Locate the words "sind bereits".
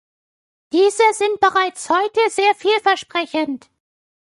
1.13-1.87